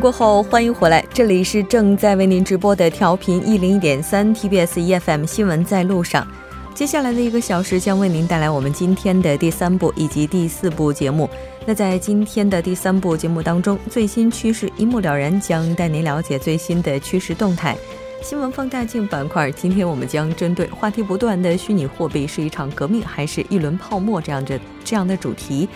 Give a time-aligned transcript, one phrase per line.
[0.00, 6.26] 过后，欢迎回来，这里是正在为您直播的调频一零一点三 TBS EFM 新闻在路上。
[6.72, 11.28] 接下来的一个小时将为您带来我们今天的第三部以及第四部节目。
[11.66, 17.76] 那在今天的第三部节目当中，最新趋势一目了然，将带您了解最新的趋势动态。
[18.22, 25.68] 新闻放大镜板块，今天我们将针对话题不断的虚拟货币是一场革命还是一轮泡沫这样的这样的主题。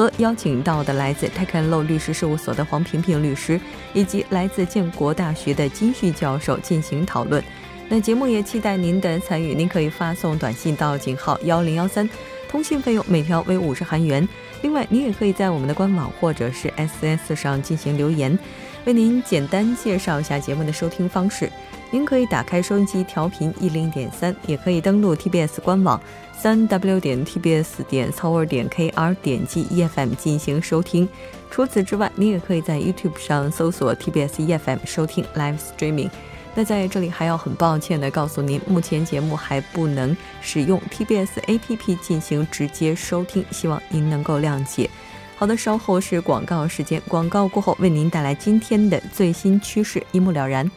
[0.00, 3.60] 和邀请到的来自泰肯洛律师事务所的黄平平律师，
[3.92, 7.44] 以及来自建国大学的金旭教授进行讨论。
[7.86, 12.08] 那节目也期待您的参与，您可以发送短信到井号幺零幺三，
[12.48, 14.26] 通信费用每条为五十韩元。
[14.62, 18.38] 另外，您也可以在我们的官网或者是 SNS 上进行留言。
[18.86, 21.52] 为您简单介绍一下节目的收听方式。
[21.92, 26.00] 您可以打开收音机调频一零点三，也可以登录 TBS 官网
[26.32, 31.08] 三 W 点 TBS 点 s o u r 点 KR，点击 EFM 进行收听。
[31.50, 36.10] 除此之外，您也可以在 YouTube 上搜索 TBS EFM 收听 Live Streaming。
[36.54, 44.88] 那在这里还要很抱歉的告诉您，目前节目还不能使用 TBS APP 进行直接收听，希望您能够谅解。
[45.36, 50.70] 好的，稍后是广告时间，广告过后为您带来今天的最新趋势，一目了然。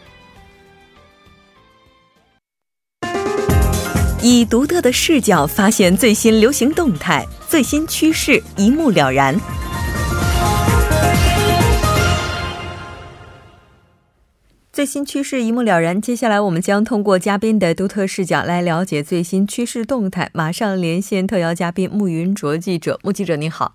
[4.26, 9.38] 以独特的视角发现最新流行动态、最新趋势，一目了然。
[14.72, 16.02] 最新趋势一目了然。
[16.02, 20.30] 接下来，我们将通过嘉宾的独特视角来了解最新趋势动态。
[20.34, 22.98] 马上连线特邀嘉宾穆云卓记者。
[23.04, 23.74] 穆记者，你好。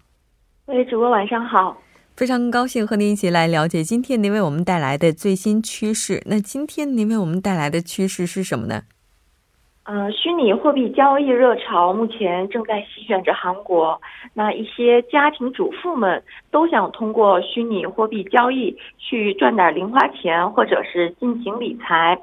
[0.64, 1.76] 喂，主播晚上好。
[2.16, 6.22] 非常高兴和您一起来了解今天您为我们带来的最新趋势。
[6.24, 8.84] 那今天您为我们带来的趋势是什么呢？
[9.90, 13.98] 嗯，虚拟货币交易热潮目前正在席卷着韩国。
[14.34, 22.18] 那一些家庭主妇们都想通过虚拟货币交易去赚点零花钱，或者是进行理财。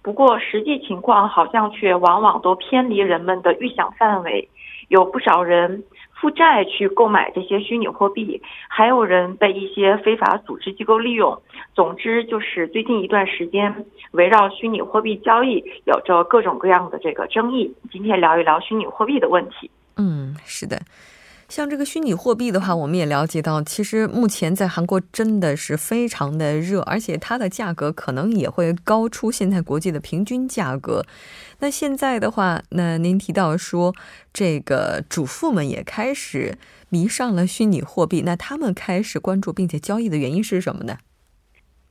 [0.00, 4.48] 不过实际情况好像却往往都偏离人们的预想范围，
[4.86, 5.82] 有不少人。
[6.20, 11.40] 负债去购买这些虚拟货币，还有人被一些非法组织机构利用。
[11.74, 17.72] 总之，就是最近一段时间，围绕虚拟货币交易有着各种各样的这个争议。
[17.92, 19.70] 今天聊一聊虚拟货币的问题。
[19.96, 20.80] 嗯，是的。
[21.48, 31.02] 像这个虚拟货币的话，我们也了解到，其实目前在韩国真的是非常的热，而且它的价格可能也会高出现在国际的平均价格。
[31.60, 33.94] 那现在的话，那您提到说，
[34.30, 36.58] 这个主妇们也开始
[36.90, 40.98] 迷上了虚拟货币，那他们开始关注并且交易的原因是什么呢？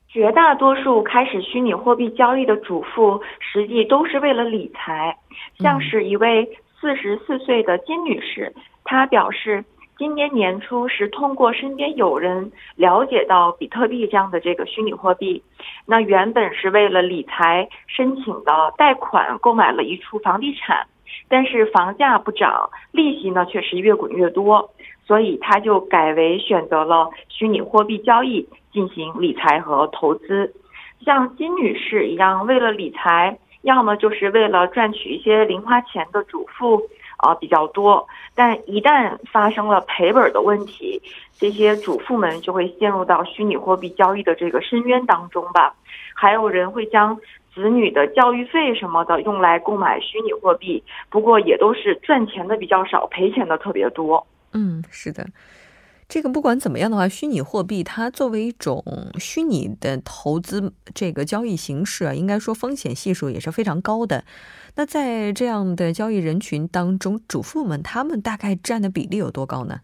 [0.06, 5.18] 绝大多数开始虚拟货币交易的主妇，实际都是为了理财，
[5.58, 6.48] 像是一位
[6.80, 8.54] 四十四岁的金女士。
[8.90, 9.62] 他表示，
[9.98, 15.42] 今年年初是通过身边有人了解到比特币这样的这个虚拟货币，
[15.84, 20.86] 那原本是为了理财申请的贷款购买了一处房地产，
[21.28, 24.70] 但是房价不涨，利息呢却是越滚越多，
[25.06, 30.54] 所以他就改为选择了虚拟货币交易进行理财和投资。
[31.04, 36.80] 像金女士一样，为了理财，要么就是为了赚取一些零花钱的主妇。
[37.18, 41.02] 啊，比较多，但一旦发生了赔本的问题，
[41.36, 45.74] 这些主妇们就会陷入到虚拟货币交易的这个深渊当中吧。
[46.14, 47.16] 还有人会将
[47.54, 54.26] 子女的教育费什么的用来购买虚拟货币，不过也都是赚钱的比较少，赔钱的特别多。
[54.52, 55.26] 嗯，是的。
[56.08, 58.82] 这个不管怎么样的话，虚拟货币它作为一种
[59.18, 64.24] 虚拟的投资这个交易形式啊，应该说风险系数也是非常高的。
[64.78, 69.80] 那在这样的交易人群当中，主妇们他们大概占的比例有多高呢？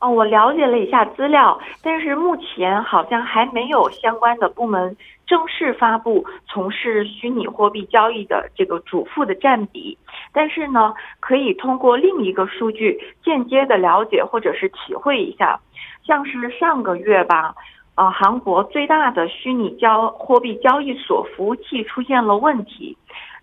[0.00, 4.96] 哦，我了解了一下资料，但是目前好像还没有相关的部门
[5.26, 9.98] 正式发布从事虚拟货币交易的这个主妇的占比。
[10.32, 15.58] 但是呢，可以通过另一个数据间接的了解或者是体会一下，
[16.04, 17.52] 像是上个月吧，
[17.96, 22.96] 呃，韩国最大的虚拟交货币交易所服务器出现了问题，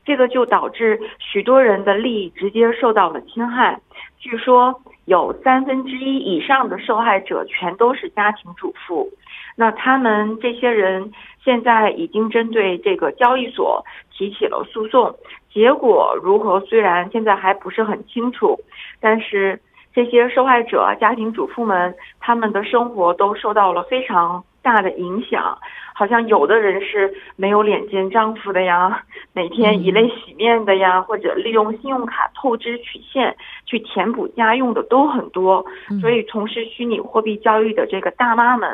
[0.06, 3.80] 这个就导致许多人的利益直接受到了侵害。
[4.20, 4.82] 据说。
[5.06, 9.10] 有三分之一以上的受害者全都是家庭主妇，
[9.58, 11.12] 那他们这些人
[11.44, 13.84] 现在已经针对这个交易所
[14.14, 15.14] 提起了诉讼，
[15.52, 18.58] 结果如何虽然现在还不是很清楚，
[19.02, 19.60] 但是
[19.94, 24.42] 这些受害者家庭主妇们他们的生活都受到了非常。
[24.64, 25.56] 大的影响，
[25.94, 35.64] 好像有的人是没有脸见丈夫的呀，每天以泪洗面的呀，或者利用信用卡透支取现，去填补家用的都很多，
[36.02, 38.70] 所以从事虚拟货币交易的这个大妈们，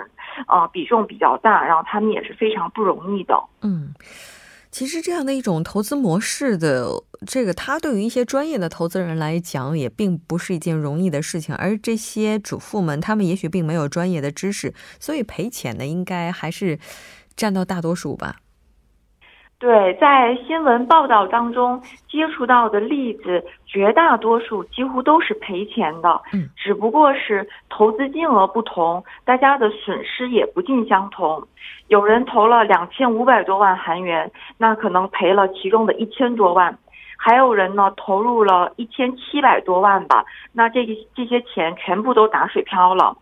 [0.46, 3.36] 啊，比重比较大，然后他们也是非常不容易的。
[3.64, 3.94] 嗯。
[4.72, 6.88] 其实这样的一种投资模式的
[7.26, 11.56] 这个，它对于一些专业的投资人来讲，也并不是一件容易的事情。
[11.56, 16.78] 而这些主妇们，他们也许并没有专业的知识，所以赔钱的应该还是
[17.36, 18.36] 占到大多数吧。
[19.58, 26.22] 对，在新闻报道当中接触到的例子，绝大多数几乎都是赔钱的。
[26.32, 31.46] 嗯，只不过是投资金额不同，大家的损失也不尽相同。
[31.90, 36.72] 有人投了两千五百多万韩元，那可能赔了其中的一千多万；
[37.18, 40.24] 还有人呢，投入了一千七百多万吧，
[40.54, 40.86] 那这
[41.16, 43.18] 这些钱全部都打水漂了。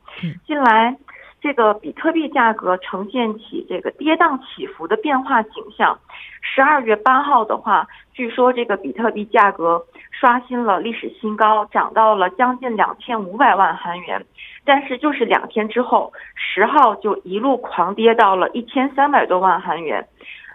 [0.46, 0.98] 近来。
[1.40, 5.98] 这个比特币价格呈现起这个跌宕起伏的变化景象。
[6.42, 9.80] 十二月八号的话，据说这个比特币价格
[10.10, 14.26] 刷新了历史新高，涨到了将近两千五百万韩元。
[14.66, 20.06] 但是就是两天之后，十号就一路狂跌到了一千三百多万韩元。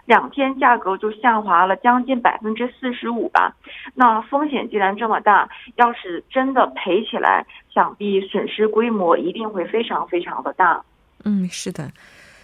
[0.05, 3.55] 两天价格就下滑了将近百分之四十五吧，
[3.95, 10.83] 那风险既然这么大，要是真的赔起来，想必损失规模一定会非常非常的大。
[11.23, 11.91] 嗯，是的。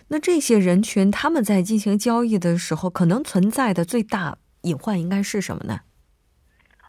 [0.07, 5.79] 那这些人群他们在进行交易的时候，可能存在的最大隐患应该是什么呢？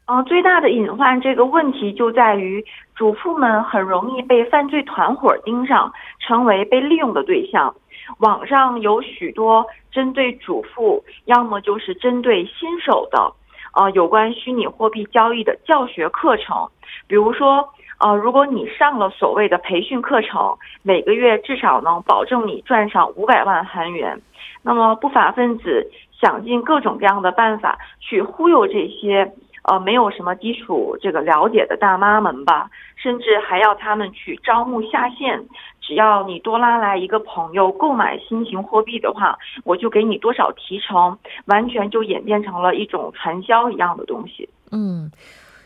[0.06, 2.64] 嗯，最大的隐患这个问题就在于，
[2.96, 5.92] 主妇们很容易被犯罪团伙盯上，
[6.30, 7.74] 成为被利用的对象。
[8.18, 13.32] 网上有许多针对主妇，要么就是针对新手的，
[13.74, 16.68] 呃，有关虚拟货币交易的教学课程。
[17.08, 17.68] 比如说，
[17.98, 24.20] 呃，如果你上了所谓的培训课程，每个月至少能保证你赚上五百万韩元。
[24.62, 25.90] 那么不法分子
[26.20, 29.32] 想尽各种各样的办法去忽悠这些。
[29.62, 35.44] 呃，没有什么基础这个了解的大妈们吧，甚至还要他们去招募下线。
[35.90, 44.48] 只要你多拉来一个朋友购买新型货币的话，我就给你多少提成，完全就演变成了一种传销一样的东西。
[44.70, 45.10] 嗯，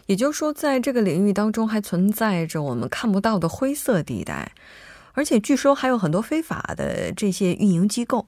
[0.07, 4.53] 也就是说，在这个领域当中还存在着我们看不到的灰色地带，
[5.13, 8.25] 而且据说还有很多非法的这些运营机构。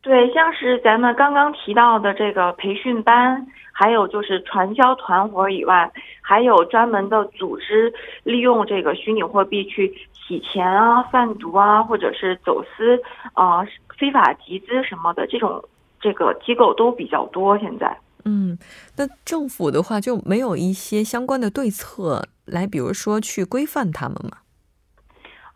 [0.00, 3.46] 对，像是咱们刚刚提到的这个培训班。
[3.76, 5.90] 还有就是传销团伙以外，
[6.22, 9.92] 还有专门的组织利用这个虚拟货币去
[10.26, 13.00] 洗钱啊、贩毒啊，或者是走私
[13.34, 13.62] 啊、
[13.98, 15.62] 非法集资什么的，这种
[16.00, 17.58] 这个机构都比较多。
[17.58, 18.58] 现在，嗯，
[18.96, 24.38] 那政府的话就没有一些相关的对策来，比如说去规范他们吗？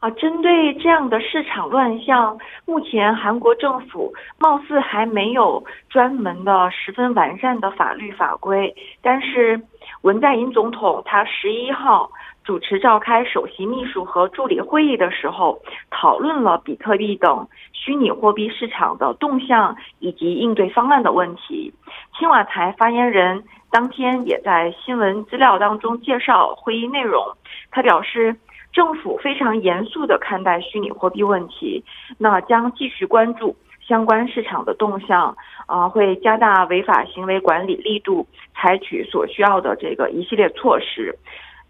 [0.01, 8.73] 啊，针对这样的市场乱象，目前韩国政府貌似还没有专门的、十分完善的法律法规。
[9.03, 9.61] 但是
[10.03, 12.09] 文在寅总统他十一号
[12.49, 15.61] 主持召开首席秘书和助理会议的时候，
[15.91, 21.75] 讨论了比特币等虚拟货币市场的动向以及应对方案的问题。
[22.19, 27.23] 青瓦台发言人当天也在新闻资料当中介绍会议内容，
[27.71, 28.35] 他表示。
[28.71, 31.83] 政府非常严肃地看待虚拟货币问题，
[32.19, 35.35] 那将继续关注相关市场的动向，
[35.67, 41.19] 啊，会加大违法行为管理力度，采取所需要的这个一系列措施。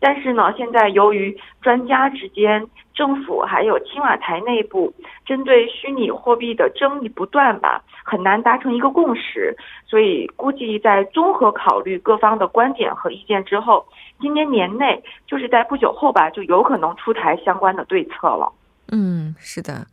[0.00, 2.64] 但是呢，现在由于专家之间、
[2.94, 4.92] 政府还有青瓦台内部
[5.26, 9.56] 针对虚拟货币的争议不断吧，很难达成一个共识。
[9.86, 13.84] 所以估计在综合考虑各方的观点和意见之后，
[14.20, 18.52] 今年年内就是在不久后吧，就有可能出台相关的对策了。
[18.92, 19.86] 嗯，是的，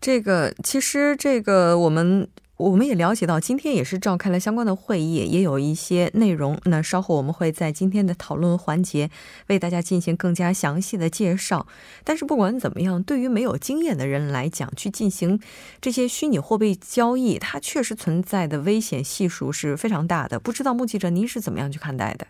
[0.00, 2.28] 这个其实这个我们。
[2.60, 6.60] 我们也了解到，今天也是召开了相关的会议，也有一些内容。
[6.64, 9.08] 那稍后我们会在今天的讨论环节
[9.46, 11.66] 为大家进行更加详细的介绍。
[12.04, 15.40] 但是不管怎么样，对于没有经验的人来讲，去进行
[15.80, 20.38] 这些虚拟货币交易，它确实存在的危险系数是非常大的。
[20.38, 22.26] 不知道目击者您是怎么样去看待的？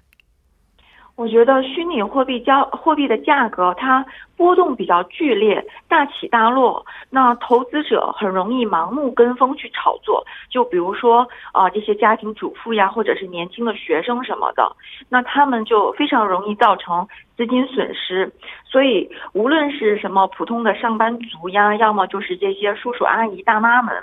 [1.16, 4.04] 我觉得虚拟货币交货币的价格它
[4.36, 10.24] 波动比较剧烈，大起大落，那投资者很容易盲目跟风去炒作。
[10.48, 14.74] 就比如说啊，这些家庭主妇呀，或者是年轻的学生什么的，
[15.10, 18.32] 那他们就非常容易造成资金损失。
[18.64, 23.94] 所以，无论是什么普通的上班族呀，要么就是这些叔叔阿姨大妈们，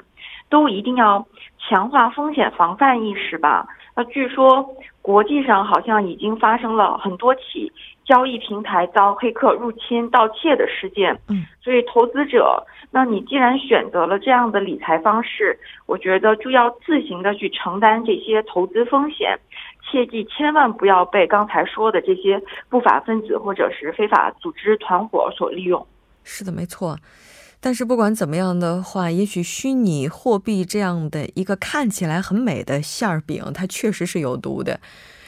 [0.50, 1.26] 都一定要
[1.58, 3.66] 强化风险防范意识吧。
[3.98, 4.64] 那据说
[5.02, 7.72] 国际上好像已经发生了很多起
[8.06, 19.36] 交易平台遭黑客入侵盗窃的事件，嗯，所以投资者，那你既然选择了这样的理财方式，我觉得就要自行的去承担这些投资风险，
[19.82, 22.40] 切记千万不要被刚才说的这些
[22.70, 25.84] 不法分子或者是非法组织团伙所利用。
[26.24, 26.96] 是的，没错。
[27.60, 34.80] 但是不管怎么样的话，也许虚拟货币这样的一个看起来很美的馅儿饼，它确实是有毒的。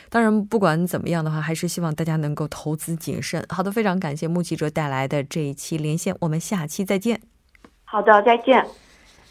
[0.10, 3.46] 当然，不管怎么样的话，还是希望大家能够投资谨慎。
[3.50, 7.22] 好的，非常感谢穆记者带来的这一期连线，我们下期再见。
[7.84, 8.66] 好的，再见。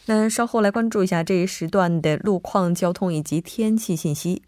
[0.06, 4.42] 那稍后来关注一下这一时段的路况、交通以及天气信息。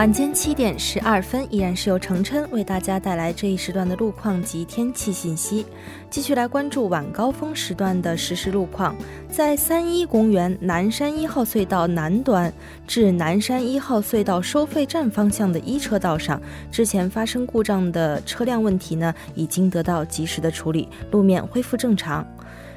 [0.00, 5.66] 晚间七点十二分，依然是由程琛为大家带来这一时段的路况及天气信息。
[6.08, 8.96] 继续来关注晚高峰时段的实时路况。
[9.28, 12.50] 在三一公园南山一号隧道南端
[12.86, 16.40] 至南山一号隧道收费站方向的一车道上，
[16.72, 22.26] 之前发生故障的车辆问题呢，已经得到及时的处理，路面恢复正常。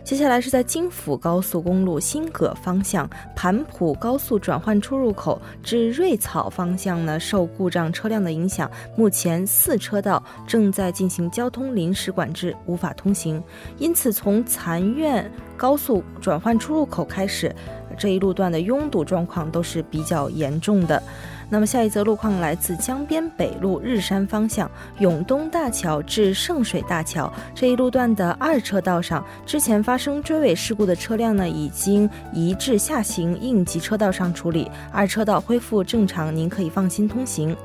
[0.03, 13.41] 接下来是在京釜高速公路新葛方向盘浦高速转换出入口至瑞草方向呢，受故障车辆的影响，目前四车道正在进行交通临时管制，无法通行。
[13.77, 17.55] 因此，从残苑高速转换出入口开始，
[17.97, 21.01] 这一路段的拥堵状况都是比较严重的。
[21.53, 24.67] 那么下一则路况来自江边北路日山方向
[24.97, 37.55] 永东大桥至圣水大桥这一路段的二车道上，之前发生追尾事故的车辆呢，已经移至下行应急车道上处理，二车道恢复正常，您可以放心通行。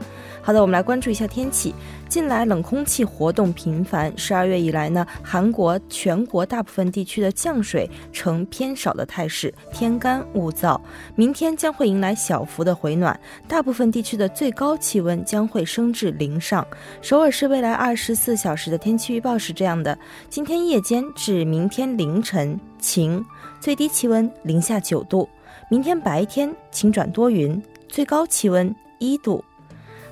[0.42, 1.74] 好的，我们来关注一下天气。
[2.08, 10.80] 近来冷空气活动频繁，十二月以来呢，韩国全国大部分地区的降水呈偏少的态势，天干物燥。
[11.16, 16.66] 明天将会迎来小幅的回暖，大部分部分地区的最高气温将会升至零上。
[17.00, 19.96] 首尔市未来二十四小时的天气预报是这样的：
[20.28, 23.24] 今天夜间至明天凌晨晴，
[23.60, 25.28] 最低气温零下九度；
[25.70, 29.44] 明天白天晴转多云，最高气温一度。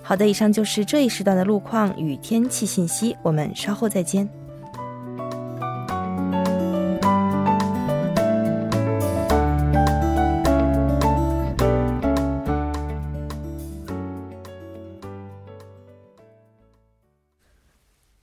[0.01, 4.29] 好的，以上就是这一时段的路况与天气信息，我们稍后再见。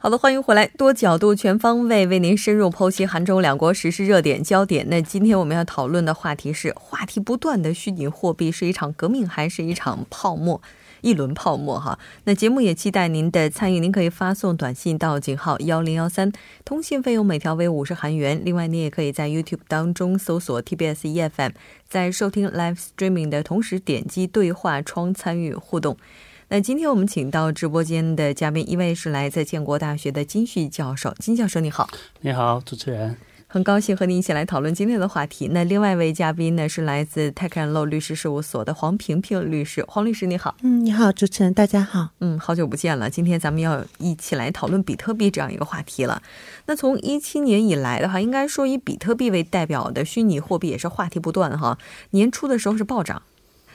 [0.03, 4.85] 好的，欢迎回来，多角度、全方位为您深入剖析韩中两国时事热点焦点。
[4.89, 10.61] 那今天我们要讨论的话题是：话题不断的虚拟货币是一场革命还是一场泡沫？
[10.99, 16.29] 一轮泡沫哈，那节目也期待您的参与，您可以发送短信到井号幺零幺三，
[16.65, 18.41] 通信费用每条为五十韩元。
[18.43, 21.51] 另外，您也可以在 YouTube 当中搜索 TBS EFM，
[21.87, 25.95] 在收听 Live Streaming 的同时点击对话窗参与互动。
[26.53, 31.89] 那今天我们请到直播间的嘉宾，一位是来自建国大学的金旭教授，金教授你好，
[32.21, 33.17] 你好，主持人。
[33.47, 35.47] 很高兴和您一起来讨论今天的话题。
[35.47, 39.83] 那另外一位嘉宾呢是来自泰克 Law 律师事务所的黄平平律师。
[39.87, 43.09] 黄律师你好，嗯，你好，主持人大家好，嗯，好久不见了。
[43.09, 46.21] 今天咱们要一起来讨论比特币这样一个话题了。
[46.67, 51.79] 那从一七年以来的话，应该说以比特币为代表的虚拟货币也是话题不断哈。
[52.11, 53.23] 年初的时候是暴涨，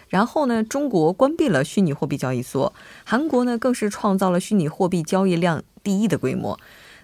[0.09, 2.73] 然后呢，中国关闭了虚拟货币交易所，
[3.05, 6.59] 韩国呢更是创造了虚拟货币交易量第一的规模。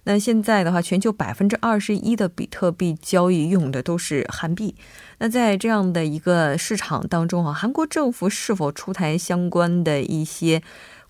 [0.07, 4.75] 那现在的话，全球百分之二十一的比特币交易用的都是韩币。
[5.19, 10.63] 那在这样的一个市场当中啊，韩国政府是否出台相关的一些？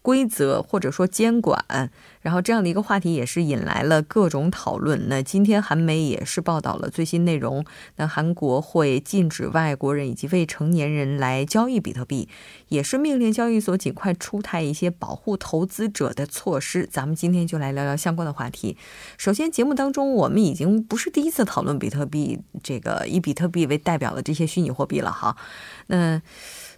[0.04, 5.08] 规则或者说监管，然后这样的一个话题也是引来了各种讨论。
[5.08, 7.64] 那今天韩媒也是报道了最新内容，
[7.96, 12.28] 那韩国会禁止外国人以及未成年人来交易比特币，
[12.68, 16.86] 也是命令交易所尽快出台一些保护投资者的措施。
[16.92, 18.76] 咱们今天就来聊聊相关的话题。
[19.16, 25.34] 首先，节目当中我们已经不是第一次讨论比特币，这个以比特币为代表的这些虚拟货币了哈。
[25.86, 26.20] 那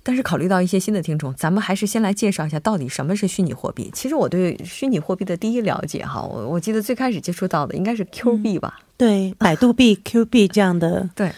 [0.07, 3.91] 但是考虑到一些新的听众，咱们还是先来介绍一下到底什么是虚拟货币。
[3.93, 8.79] 其实我对虚拟货币的第一了解哈，我我记得最开始接触到的应该是 Q 币吧？
[8.97, 11.33] 对，百度币、Q 币这样的 对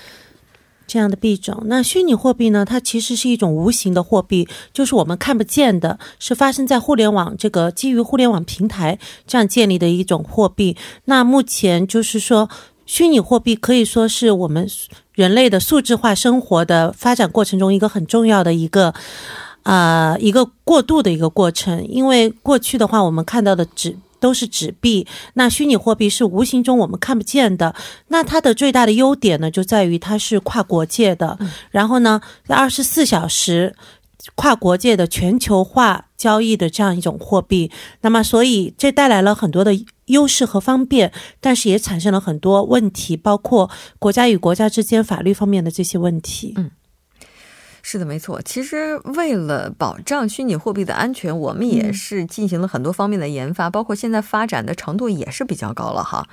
[0.87, 1.63] 这样的币种。
[1.65, 2.67] 那虚拟货币呢？
[2.67, 10.77] 它其实是一种无形的货币，就是我们看不见的，是发生在互联网这个基于互联网平台这样建立的一种货币。
[11.07, 12.51] 那目前就是说。
[12.91, 14.67] 虚拟货币可以说是我们
[15.19, 18.95] 人类的数字化生活的发展过程中一个很重要的一个。
[19.65, 27.75] 啊一个过渡的一个过程，因为过去的话，我们看到的纸都是纸币，那虚拟货币是无形中我们看不见的。
[28.07, 31.39] 那它的最大的优点呢，就在于它是跨国界的，
[31.71, 33.75] 然后呢，二十四小时
[34.37, 37.71] 跨国界的全球化交易的这样一种货币。
[38.01, 39.73] 那么，所以这带来了很多的
[40.09, 46.53] 优势和方便，但是也产生了很多问题，包括国家与国家之间法律方面的这些问题。
[46.57, 46.71] 嗯。
[47.81, 48.43] 是的，没错。
[48.43, 56.29] 其实为了保障虚拟货币的安全，我们也是进行了很多方面的研发，包括现在发展的程度也是比较高了哈。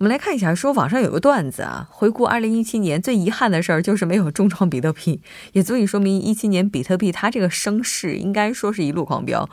[0.00, 5.20] 我们来看一下，说网上有个段子啊，回顾二零一七年最遗憾的事儿就是没有重创比特币，
[5.52, 9.46] 也足以说明一七年比特币它这个升势应该说是一路狂飙。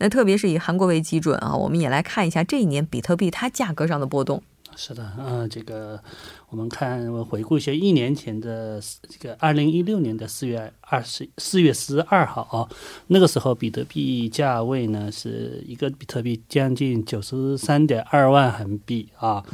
[0.00, 4.42] 那特别是以韩国为基准啊，我们也来看一下这一年比特币它价格上的波动。
[4.76, 6.00] 是的，嗯，这个
[6.50, 12.68] 我们看，我回顾一下一年前的这个二零一六年的四月二十四月十二号啊，
[13.06, 19.44] 那个时候比特币价位呢是一个比特币将近九十三点二万韩币啊，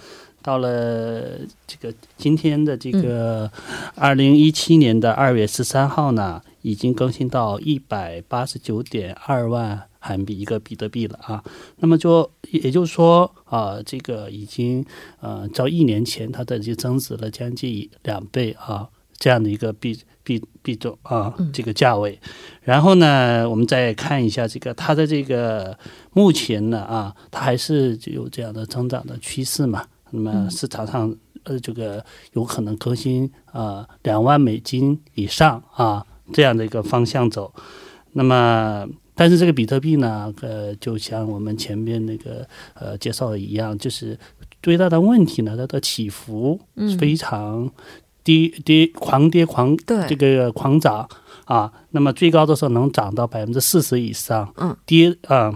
[0.42, 3.50] 到了这个今天的这个
[3.94, 9.89] 二零一七年的二月十三号呢，已经更新到一百八十九点二万。
[10.02, 11.44] 韩币一个比特币了啊，
[11.76, 14.84] 那么就也就是说啊，这个已经
[15.20, 18.88] 呃，照一年前它的就增值了将近两倍啊，
[19.18, 22.18] 这样的一个币币币种啊，这个价位。
[22.62, 25.78] 然后呢，我们再看一下这个它的这个
[26.14, 29.86] 目前呢啊，它还是有这样的增长的趋势嘛。
[30.12, 31.14] 那么市场上
[31.44, 32.02] 呃，这个
[32.32, 37.52] 有可能更新啊两万美金以上啊这样的一个方向走。
[38.12, 38.88] 那么。
[39.20, 44.18] 但是这个比特币呢，呃，就像我们前面那个呃介绍的一样，就是
[44.62, 46.58] 最大的问题呢，它的起伏
[46.98, 47.70] 非常
[48.24, 49.76] 跌跌狂跌狂
[50.08, 51.06] 这个狂涨
[51.44, 55.54] 啊，那么最高的时候能涨到百分之四十以上，嗯，跌啊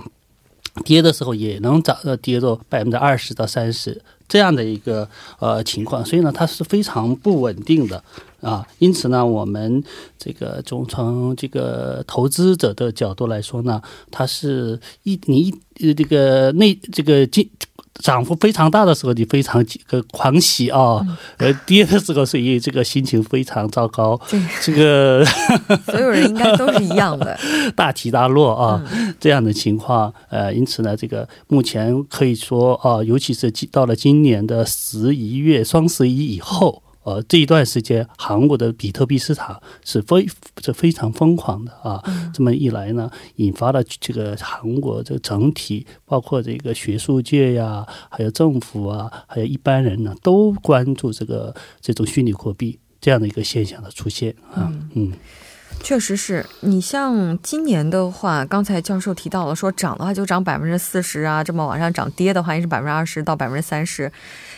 [0.85, 3.98] 跌的时候也能涨呃跌到百分之二十到三十
[4.29, 8.05] 这样的一个呃情况，所以呢，它是非常不稳定的。
[8.44, 9.83] 啊，因此呢，我们
[10.18, 13.80] 这个从从这个投资者的角度来说呢，
[14.11, 17.50] 它是一你一这个内这个进
[17.94, 21.00] 涨幅非常大的时候，你非常个狂喜啊，
[21.38, 24.20] 呃，跌的时候，所以这个心情非常糟糕。
[24.61, 25.24] 这个
[25.87, 27.38] 所有人应该都是一样的，
[27.74, 28.85] 大起大落啊，
[29.18, 30.12] 这样的情况。
[30.28, 36.84] 呃，因此呢，这个目前可以说啊，尤其是到了今年的十一月双十一以后。
[37.04, 40.26] 呃，这一段时间，韩国的比特币市场是非
[40.62, 42.02] 是非常疯狂的啊。
[42.32, 54.72] 这么一来呢，引发了这个韩国这整体，包括这个学术界呀，还有政府啊，还有一般人呢，都关注这个这种虚拟货币这样的一个现象的出现啊。
[54.94, 55.12] 嗯，
[55.82, 64.10] 确实是你像今年的话，刚才教授提到了，说涨的话就涨百分之四十啊，这么往上涨，跌的话也是百分之二十到百分之三十。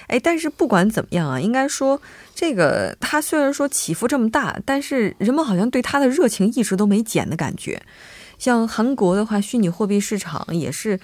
[0.06, 2.00] 哎，但是不管怎么样啊，应该说
[2.34, 7.82] 这个它虽然说起伏这么大，但是人们好像对它的热情一直都没减的感觉。
[8.38, 11.00] 像韩国的话，虚拟货币市场也是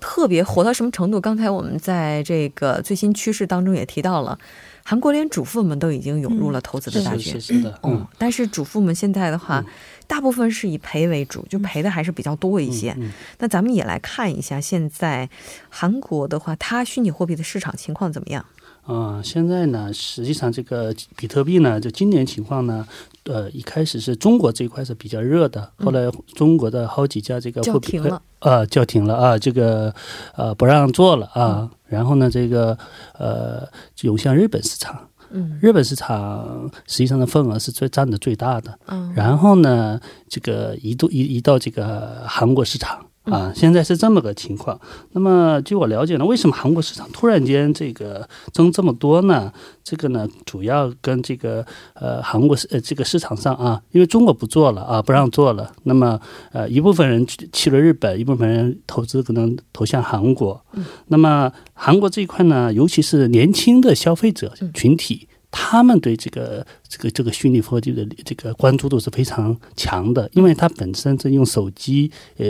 [0.00, 1.20] 特别火到什么程度？
[1.20, 4.36] 刚才我们在这个最新趋势当中也提到了，
[4.82, 7.40] 韩国连主妇们都已经涌入了投资的大军。
[7.40, 8.04] 是的，嗯。
[8.18, 9.64] 但是主妇们现在的话，
[10.06, 12.96] 大部分是以赔为主，就赔的还是比较多一些。
[13.38, 15.28] 那咱们也来看一下，现在
[15.68, 18.44] 韩国的话，它虚拟货币的市场情况怎么样？
[18.84, 22.84] 啊，现在呢，实际上这个比特币呢，就今年情况呢，
[23.24, 28.00] 呃，一开始是中国这一块是比较热的，后来中国的好几家这个货币
[28.40, 29.94] 呃叫停了啊，这个
[30.34, 32.76] 呃不让做了啊，然后呢，这个
[33.16, 33.68] 呃
[34.00, 43.06] 涌向日本市场，嗯，日本市场实际上的份额是最占的最大的，嗯，然后呢，这个移度移移到这个韩国市场。
[43.24, 44.80] 啊，现在是这么个情况。
[45.12, 49.52] 那么，据我了解呢，为什么韩国市场突然间这个增这么多呢？
[49.84, 55.70] 这个呢，主要跟这个呃韩国市呃这个市场上啊，因为中国不做了啊，不让做了。
[55.84, 56.20] 那么
[56.52, 60.60] 呃一部分人去去了日本，一部分人投资可能投向韩国。
[61.06, 65.28] 那么韩国这一块呢，尤其是年轻的消费者群体。
[65.54, 72.46] 他们对这个这个这个虚拟货币的这个关注度是非常强的，因为他本身是用手机呃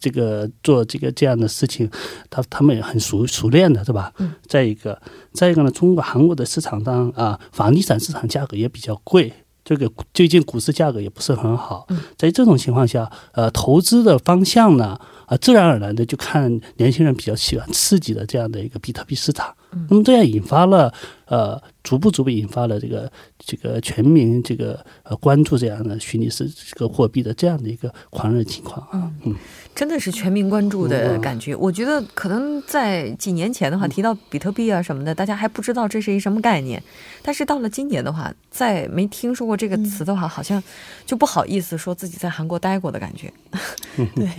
[0.00, 1.88] 这个做这个这样的事情，
[2.30, 4.10] 他他们也很熟熟练的，是吧？
[4.18, 4.32] 嗯。
[4.48, 5.00] 再一个，
[5.32, 9.30] 再一个呢，中国韩国的市场上啊，房地产市场价格也比较贵，
[9.62, 11.84] 这个最近股市价格也不是很好。
[11.90, 12.00] 嗯。
[12.16, 19.54] 在这种情况下，呃，投资的方向呢，啊，自然而然的就看年轻人比较喜欢刺激的这样的一个比特币市场。
[19.90, 20.90] 那么这样引发了
[21.26, 29.34] 呃，逐步逐步引发了这个这个全民这个呃关注这样的虚拟是这个货币的这样的一个狂热情况啊，嗯，
[29.74, 31.54] 真的是全民关注的感觉。
[31.54, 36.82] 我觉得可能在几年前的话，提到比特币啊什么的，大家还不知道这是一什么概念。
[37.20, 40.62] 但是到了今年的话，再没听说过这个词的话，好像
[41.04, 43.30] 就不好意思说自己在韩国待过的感觉。
[44.14, 44.30] 对，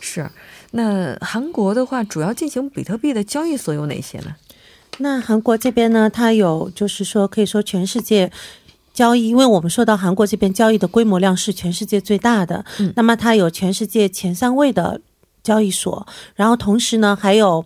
[0.00, 0.26] 是。
[0.72, 4.34] 那韩国的话，主要进行比特币的交易所有哪些呢？
[4.98, 8.30] 那韩国这边呢，它有就是说，可以说全世界
[8.94, 15.00] 交易，因为我们说到韩国这边交易的规模量是全世界最大的，嗯，那么它有全世界前三位的
[15.42, 17.64] 交易所，然后同时呢，还有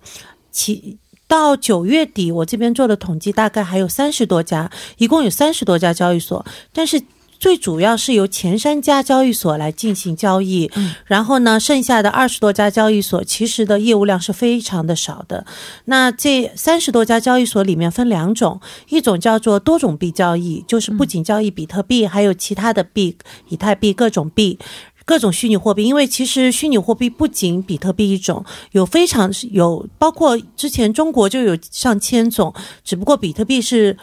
[0.50, 7.00] 其到九月底，我这边做的统计，大概还有三十多家，一共有三十多家交易所，但是。
[7.40, 10.70] 最主要是由前三家交易所来进行交易，
[11.06, 15.46] 然后呢，剩下的二十多家交易所其实的业务量是非常的少的。
[15.86, 23.16] 那这三十多家交易所里面分两种，一种叫做多种币交易，就是不仅交易比特币，还有其他的币，
[23.48, 24.58] 以太币各种币，
[25.06, 25.82] 各种虚拟货币。
[25.84, 32.52] 因为其实虚拟货币不仅比特币一种，有非常有包括之前中国就有上千种，
[32.84, 33.96] 只不过比特币是。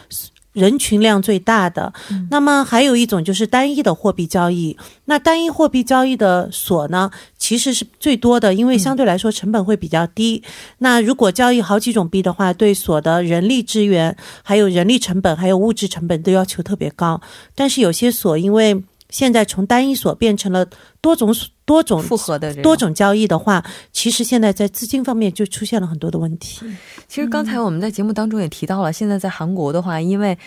[0.57, 1.93] 人群量最大的，
[2.31, 4.75] 那么还有一种就是单一的货币交易。
[5.05, 10.41] 那单一货币交易的所呢，其实是最多的，因为相对来说成本会比较低。
[10.79, 17.21] 那如果交易好几种币的话，对所的人力资源、还有人力成本、还有物质成本都要求特别高。
[17.53, 20.65] 但是有些所因为现在从单一所变成了
[20.99, 21.31] 多种
[21.67, 26.65] 多种复合的多种交易的话，其实现在在资金方面就出现了很多的问题。
[27.09, 30.37] 其实刚才我们在节目当中也提到了，现在在韩国的话，因为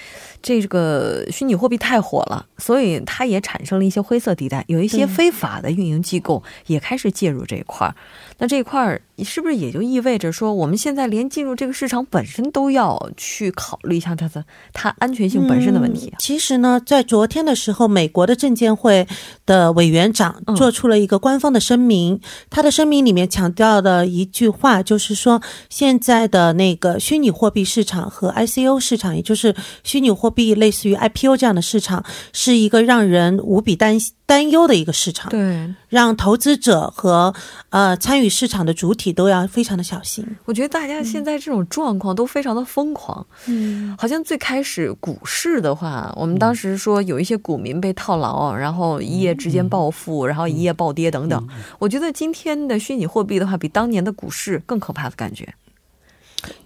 [0.41, 7.95] 这个虚拟货币太火了，所以它也产生了一些灰色地带，有一些非法的运营机构也开始介入这一块儿。
[8.41, 16.11] 那这一块儿是不是也就意味着说，我们现在连进入这个市场本身都要去考虑一下它的它安全性本身的问题？
[16.19, 19.07] 其实呢，在昨天的时候，美国的证监会
[19.45, 34.15] 的委员长做出了一个官方的声明，他的声明里面强调的一句话就是说，现在的那个虚拟货币市场和 ICO 市场，也就是虚拟货币类似于 IPO 这样的市场，是一个让人无比担心。
[34.31, 37.35] 担忧的一个市场，对，让投资者和
[37.71, 40.25] 呃参与市场的主体都要非常的小心。
[40.45, 51.49] 我觉得大家现在这种状况都非常的疯狂，嗯，好像最开始股市的话，我们当时说有一些股民被套牢，然后一夜之间暴富，然后一夜暴跌等等。
[51.81, 55.53] 我觉得今天的虚拟货币的话，比当年的股市更可怕的感觉。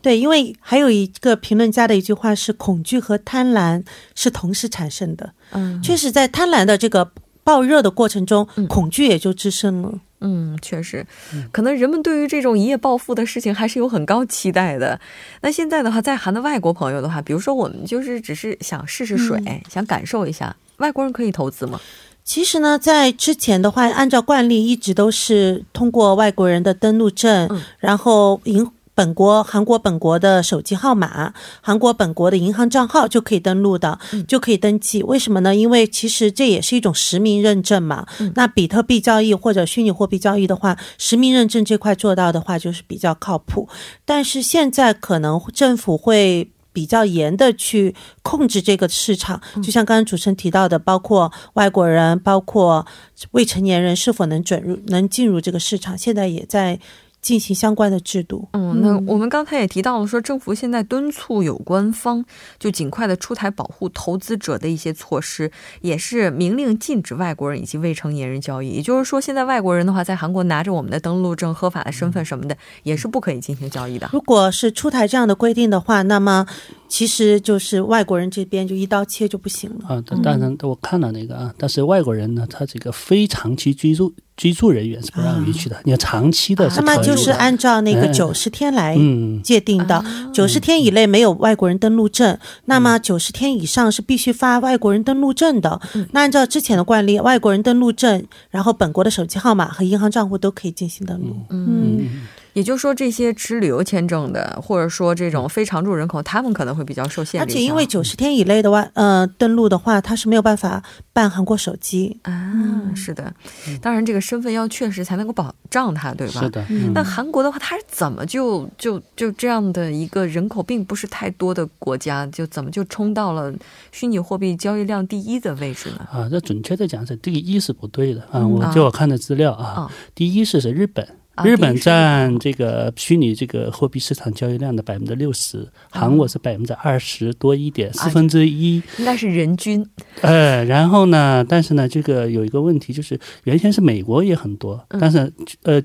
[0.03, 3.83] 对，因为还有一个评论家的一句话是：恐惧和贪婪
[4.15, 5.33] 是同时产生的。
[5.53, 7.11] 嗯，确实，在贪婪的这个。
[7.45, 9.93] 爆热的过程中，恐惧也就滋生了。
[10.21, 11.07] 嗯，确实，
[11.53, 14.99] 可能人们对于这种一夜暴富的事情还是有很高期待的。
[15.43, 21.79] 那现在的话，在韩的外国朋友的话，比如说我们就是只是想试试水，想感受一下，外国人可以投资吗？
[22.25, 28.67] 其实呢，在之前的话，按照惯例一直都是通过外国人的登陆证，然后银。
[28.95, 35.03] 本国韩国本国的手机号码，韩国本国的银行账号就可以登录的，就可以登记。
[35.03, 35.55] 为什么呢？
[35.55, 38.07] 因为其实这也是一种实名认证嘛。
[38.37, 43.69] 那比特币交易或者虚拟货币交易的话，实名认证这块做到的话，就是比较靠谱。
[44.05, 52.87] 但是现在可能政府会比较严的去控制这个市场，就像刚刚主持人提到的，包括外国人，包括
[53.33, 56.79] 未成年人是否能准入、能进入这个市场，现在也在。
[57.25, 58.47] 进行相关的制度。
[58.53, 62.23] 嗯，那我们刚才也提到了，说政府现在敦促有关方
[62.59, 68.69] 就尽快的出台保护投资者的一些措施，也是明令禁止外国人以及未成年人交易。
[68.69, 74.11] 也就是说，现在外国人的话，在韩国拿着我们的登录证、合法的身份什么的，也是不可以进行交易的。
[74.13, 76.47] 如果是出台这样的规定的话，那么
[76.89, 79.95] 其实就是外国人这边就一刀切就不行了。
[79.95, 84.13] 啊，当然我看了那个啊，但是外国人呢，他这个非长期居住。
[84.37, 86.69] 居住人员是不让允许的，你要长期的。
[86.77, 88.97] 那么就是按照那个九十天来
[89.43, 95.81] 界定的，九十天以内没有外国人登陆证，那么九十天以上是必须发外国人登陆证的。
[96.11, 101.37] 那按照之前的惯例，外国人登陆证，然后本国的手机号码和银行账户都可以进行登录。
[101.51, 102.27] 嗯。
[102.55, 107.41] 也就是说，这些持旅游签证的，或者说这种非常住人口，他们可能会比较受限。
[107.41, 112.93] 而且，因为九十天以内的话，呃，登录的话，他是没有办法办韩国手机啊。
[112.95, 113.35] 是的，
[113.83, 116.41] 当然这个身份要确实才能够保障他，对吧？
[116.41, 116.65] 是的。
[116.95, 123.53] 那韩国的话，他是怎么就就就这样的一个人口并不是太多的国家，就怎么就冲到了
[123.91, 126.07] 虚拟货币交易量第一的位置呢？
[126.13, 128.47] 啊，这准确的讲是第一是不对的啊。
[128.47, 131.05] 我就我看的资料啊，第一是是日本。
[131.43, 139.85] 日本占这个虚拟这个货币市场交易量的百分之六十，韩国是百分之二十多一点，四分之一，应该是人均。
[140.21, 145.83] 呃，然后呢，但是呢，这个有一个问题，就是原先是美国也很多，但是呃，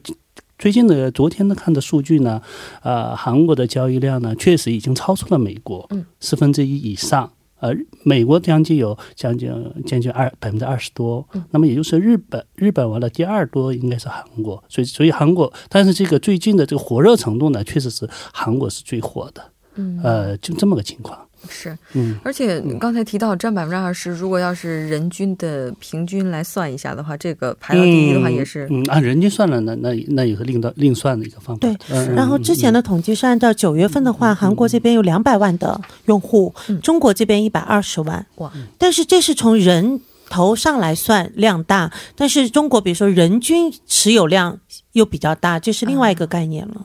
[0.57, 2.41] 最近的昨天的看的数据呢，
[2.83, 7.31] 呃，韩国的交易量呢，确实已经超出了美国四分之一以上。
[7.59, 9.51] 呃，美国将近有将近
[9.85, 19.43] 将近二百分之二十多，那么也就是日本，日本完了第二多应该是韩国，所以所以韩国，但是这个最近的这个火热程度呢，确实是韩国是最火的，
[19.75, 21.28] 嗯，呃，就这么个情况。
[21.47, 31.59] 是，嗯，而且刚才提到占百分之二十，如果要是人均的平均来算一下的话，这个排到第一的话也是，嗯，按人均算了，那那那也是另到另算的一个方法。
[31.59, 44.59] 对，然后之前的统计是按照九月份的话，韩国这边有两百万的用户，中国这边一百二十万，哇，但是这是从人头上来算量大，但是中国比如说人均持有量
[44.91, 46.75] 又比较大，这是另外一个概念了。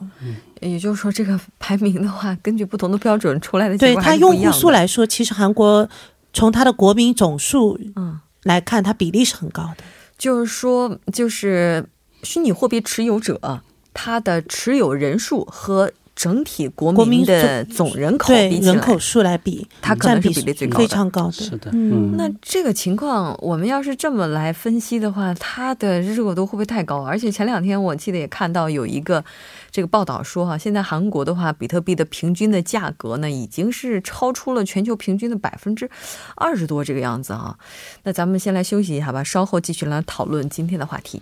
[0.65, 0.71] 嗯。
[0.71, 5.87] 也就是说，这个排名的话，根据不同的标准出来的结果对它用户数来说，其实韩国
[6.33, 9.83] 从它的国民总数嗯来看，它比例是很高的。
[10.17, 11.85] 就是说，就是
[12.23, 13.61] 虚拟货币持有者，
[13.93, 15.91] 他的持有人数和。
[16.15, 21.33] 整体国民的总人口比人口数来比，它可能是比例最高的，非常高的。
[21.33, 22.15] 是的，嗯。
[22.17, 27.03] 那这个情况，我们要是这么来分析的话，它的热度会不会太高？
[27.03, 29.23] 而且前两天我记得也看到有一个
[29.69, 35.89] 这个报道说，哈，现在韩国的话，比特币的平均的价格呢，已经是超出了全球平均的百分之
[36.35, 37.57] 二十多这个样子啊。
[38.03, 41.21] 那咱们先来休息一下吧，稍后继续来讨论今天的话题。